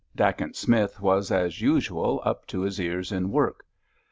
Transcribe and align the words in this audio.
Dacent 0.15 0.55
Smith 0.55 0.99
was, 0.99 1.29
as 1.29 1.61
usual, 1.61 2.23
up 2.25 2.47
to 2.47 2.61
his 2.61 2.79
ears 2.81 3.11
in 3.11 3.29
work. 3.29 3.67